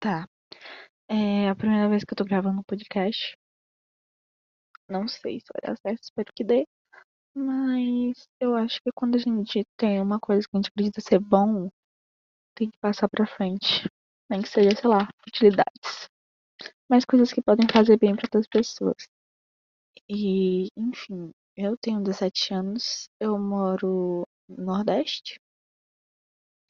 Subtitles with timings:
[0.00, 0.26] Tá.
[1.08, 3.36] É a primeira vez que eu tô gravando um podcast.
[4.88, 6.66] Não sei se vai dar certo, espero que dê.
[7.34, 11.18] Mas eu acho que quando a gente tem uma coisa que a gente acredita ser
[11.18, 11.68] bom,
[12.56, 13.88] tem que passar pra frente.
[14.30, 16.08] Nem que seja, sei lá, utilidades.
[16.88, 19.08] Mas coisas que podem fazer bem pra outras pessoas.
[20.08, 25.40] E, enfim, eu tenho 17 anos, eu moro no Nordeste.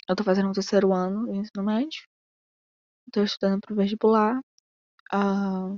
[0.08, 2.09] Eu tô fazendo o terceiro ano do ensino médio.
[3.12, 4.40] Tô estudando pro vestibular.
[5.12, 5.76] Ah,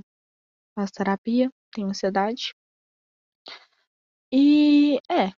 [0.75, 2.53] faço terapia, tenho ansiedade.
[4.31, 5.31] E é,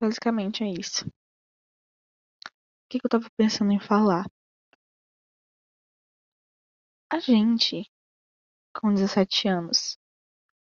[0.00, 1.06] basicamente é isso.
[1.06, 1.10] O
[2.90, 4.26] que, que eu tava pensando em falar?
[7.10, 7.90] A gente,
[8.74, 9.98] com 17 anos,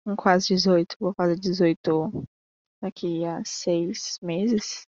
[0.04, 2.28] com quase 18, vou fazer 18
[2.82, 4.86] daqui a seis meses,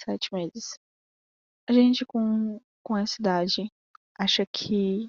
[0.00, 0.78] sete meses.
[1.68, 3.68] A gente com, com essa idade
[4.18, 5.08] acha que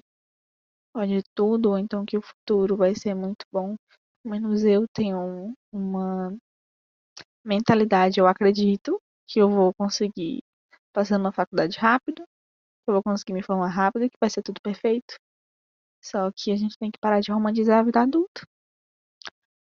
[0.94, 3.76] pode tudo, ou então que o futuro vai ser muito bom.
[4.24, 6.36] Menos eu tenho uma
[7.44, 10.42] mentalidade, eu acredito que eu vou conseguir
[10.92, 14.60] passar numa faculdade rápido, que eu vou conseguir me formar rápido, que vai ser tudo
[14.62, 15.16] perfeito.
[16.02, 18.42] Só que a gente tem que parar de romantizar a vida adulta.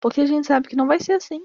[0.02, 1.44] Porque a gente sabe que não vai ser assim.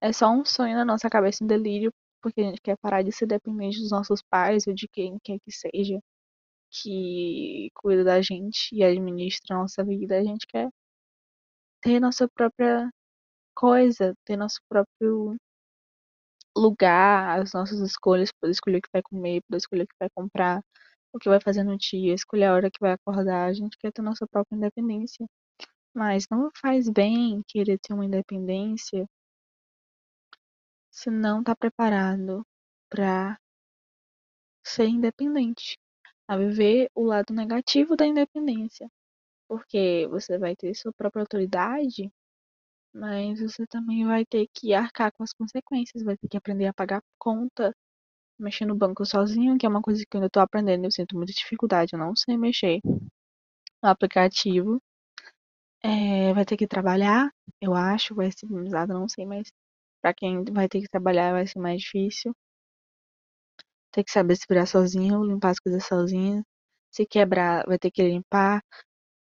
[0.00, 3.12] É só um sonho na nossa cabeça, um delírio, porque a gente quer parar de
[3.12, 5.98] ser dependente dos nossos pais ou de quem quer que seja
[6.82, 10.18] que cuida da gente e administra a nossa vida.
[10.18, 10.68] A gente quer
[11.82, 12.90] ter nossa própria
[13.54, 15.36] coisa, ter nosso próprio
[16.56, 20.08] lugar, as nossas escolhas, poder escolher o que vai comer, poder escolher o que vai
[20.14, 20.62] comprar,
[21.12, 23.48] o que vai fazer no dia, escolher a hora que vai acordar.
[23.48, 25.26] A gente quer ter nossa própria independência.
[25.94, 29.06] Mas não faz bem querer ter uma independência
[30.90, 32.46] se não está preparado
[32.88, 33.38] para
[34.64, 35.76] ser independente,
[36.28, 38.88] a viver o lado negativo da independência,
[39.48, 42.10] porque você vai ter sua própria autoridade,
[42.94, 46.74] mas você também vai ter que arcar com as consequências, vai ter que aprender a
[46.74, 47.74] pagar conta,
[48.38, 51.16] mexer no banco sozinho, que é uma coisa que eu ainda estou aprendendo, eu sinto
[51.16, 52.80] muita dificuldade, eu não sei mexer
[53.82, 54.80] no aplicativo.
[55.82, 57.30] É, vai ter que trabalhar,
[57.60, 59.50] eu acho, vai ser usado, não sei, mas
[60.02, 62.34] para quem vai ter que trabalhar vai ser mais difícil.
[63.94, 66.44] Ter que saber se virar sozinho, limpar as coisas sozinho.
[66.92, 68.62] Se quebrar, vai ter que limpar.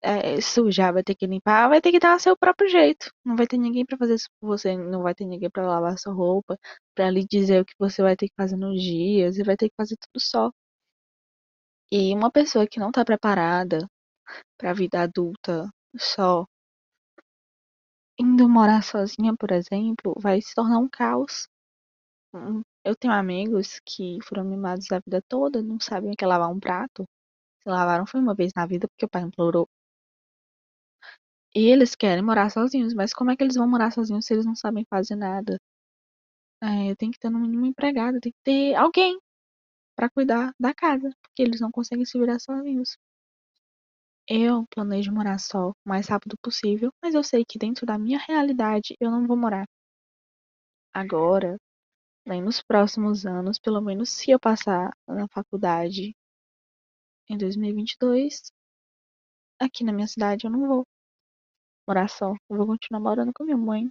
[0.03, 1.69] É, sujar, vai ter que limpar.
[1.69, 3.11] Vai ter que dar o seu próprio jeito.
[3.25, 4.77] Não vai ter ninguém para fazer isso por você.
[4.77, 6.57] Não vai ter ninguém para lavar sua roupa.
[6.95, 9.35] para lhe dizer o que você vai ter que fazer nos dias.
[9.35, 10.51] Você vai ter que fazer tudo só.
[11.91, 13.87] E uma pessoa que não tá preparada
[14.57, 16.45] para a vida adulta só
[18.19, 21.47] indo morar sozinha, por exemplo, vai se tornar um caos.
[22.84, 26.51] Eu tenho amigos que foram mimados a vida toda, não sabem o que é lavar
[26.51, 27.03] um prato.
[27.63, 29.68] Se lavaram foi uma vez na vida porque o pai implorou.
[31.56, 34.46] E eles querem morar sozinhos, mas como é que eles vão morar sozinhos se eles
[34.46, 35.57] não sabem fazer nada?
[36.62, 39.17] É, tem que ter no mínimo empregado, tem que ter alguém
[39.96, 42.97] para cuidar da casa, porque eles não conseguem se virar sozinhos.
[44.29, 48.19] Eu planejo morar só o mais rápido possível, mas eu sei que dentro da minha
[48.19, 49.66] realidade eu não vou morar
[50.94, 51.57] agora,
[52.25, 56.15] nem nos próximos anos, pelo menos se eu passar na faculdade
[57.29, 58.51] em 2022,
[59.59, 60.83] aqui na minha cidade eu não vou
[61.87, 63.89] morar só, eu vou continuar morando com minha mãe.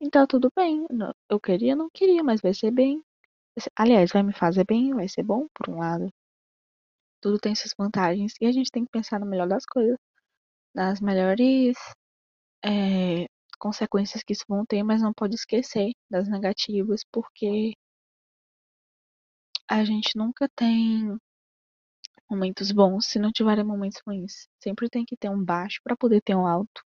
[0.00, 0.86] Então tudo bem,
[1.28, 3.02] eu queria, não queria, mas vai ser bem.
[3.76, 6.12] Aliás, vai me fazer bem, vai ser bom por um lado.
[7.20, 9.96] Tudo tem suas vantagens e a gente tem que pensar no melhor das coisas,
[10.74, 11.76] nas melhores
[12.64, 13.26] é,
[13.58, 17.74] consequências que isso vão ter, mas não pode esquecer das negativas, porque
[19.68, 21.18] a gente nunca tem
[22.30, 24.48] momentos bons se não tiverem momentos ruins.
[24.62, 26.82] Sempre tem que ter um baixo para poder ter um alto.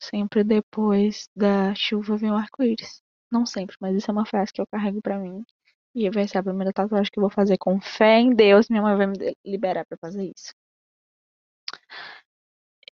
[0.00, 3.02] Sempre depois da chuva vem o arco-íris.
[3.30, 5.44] Não sempre, mas isso é uma frase que eu carrego para mim.
[5.94, 8.68] E vai ser a primeira tatuagem que eu vou fazer com fé em Deus.
[8.68, 10.52] Minha mãe vai me liberar para fazer isso.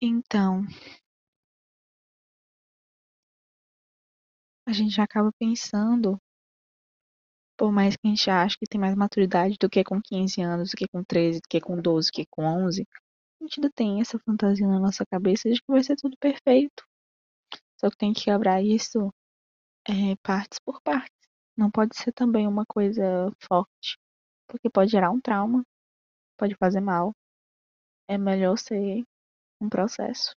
[0.01, 0.65] Então,
[4.69, 6.21] a gente acaba pensando,
[7.57, 10.71] por mais que a gente ache que tem mais maturidade do que com 15 anos,
[10.71, 12.87] do que com 13, do que com 12, do que com 11,
[13.41, 16.85] a gente ainda tem essa fantasia na nossa cabeça de que vai ser tudo perfeito.
[17.81, 19.11] Só que tem que quebrar isso
[19.89, 21.17] é, partes por partes.
[21.57, 23.03] Não pode ser também uma coisa
[23.41, 23.97] forte,
[24.47, 25.65] porque pode gerar um trauma,
[26.37, 27.13] pode fazer mal.
[28.07, 29.03] É melhor ser
[29.63, 30.35] um processo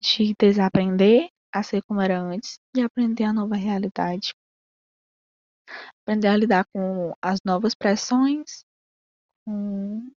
[0.00, 4.32] de desaprender a ser como era antes e aprender a nova realidade.
[6.02, 8.64] Aprender a lidar com as novas pressões,
[9.46, 10.10] com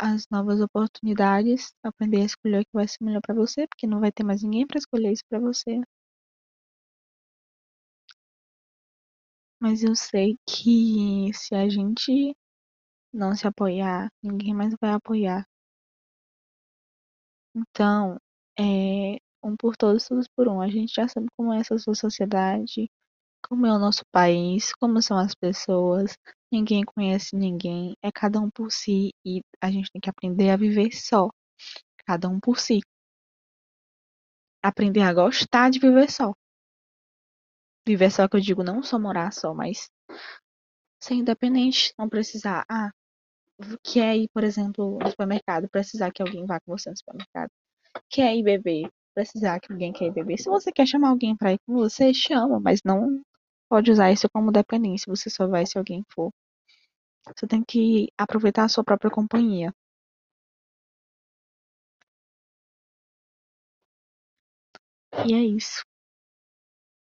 [0.00, 4.00] as novas oportunidades, aprender a escolher o que vai ser melhor para você, porque não
[4.00, 5.80] vai ter mais ninguém para escolher isso para você.
[9.60, 12.34] Mas eu sei que se a gente
[13.12, 15.46] não se apoiar, ninguém mais vai apoiar.
[17.54, 18.18] Então,
[18.58, 20.60] é um por todos, todos por um.
[20.60, 22.90] A gente já sabe como é essa sua sociedade,
[23.48, 26.16] como é o nosso país, como são as pessoas.
[26.52, 30.56] Ninguém conhece ninguém, é cada um por si e a gente tem que aprender a
[30.56, 31.28] viver só,
[32.06, 32.80] cada um por si.
[34.62, 36.32] Aprender a gostar de viver só.
[37.86, 39.88] Viver só que eu digo não só morar só, mas
[41.00, 42.90] ser independente, não precisar, ah,
[43.82, 47.50] quer ir, por exemplo, no supermercado, precisar que alguém vá com você no supermercado.
[48.10, 50.38] Quer ir beber, precisar que alguém quer beber.
[50.38, 53.22] Se você quer chamar alguém para ir com você, chama, mas não
[53.70, 55.10] pode usar isso como dependência.
[55.14, 56.30] Você só vai se alguém for.
[57.36, 59.72] Você tem que aproveitar a sua própria companhia.
[65.28, 65.82] E é isso.